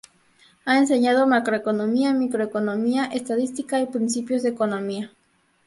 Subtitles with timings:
[0.65, 5.11] Ha enseñado macroeconomía, microeconomía, estadística y principios de economía.